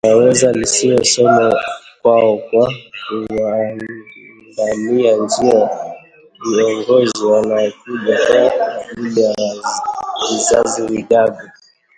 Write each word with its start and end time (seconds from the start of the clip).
linaweza 0.07 0.51
lisiwe 0.57 0.99
somo 1.13 1.49
kwao 2.01 2.33
kwa 2.37 2.65
kuwaandalia 3.05 5.11
njia 5.23 5.63
viongozi 6.49 7.21
wanaokuja 7.31 8.15
kwa 8.27 8.41
ajili 8.75 9.21
ya 9.21 9.33
vizazi 10.29 10.81
vijavyo 10.87 11.47